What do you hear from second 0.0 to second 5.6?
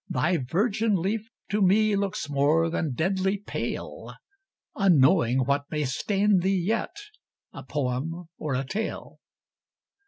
thy virgin leaf To me looks more than deadly pale, Unknowing